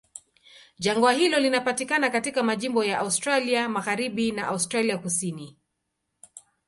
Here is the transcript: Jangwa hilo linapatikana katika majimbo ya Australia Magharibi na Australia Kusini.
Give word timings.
Jangwa 0.79 1.11
hilo 1.13 1.39
linapatikana 1.39 2.09
katika 2.09 2.43
majimbo 2.43 2.83
ya 2.83 2.99
Australia 2.99 3.69
Magharibi 3.69 4.31
na 4.31 4.47
Australia 4.47 4.97
Kusini. 4.97 5.57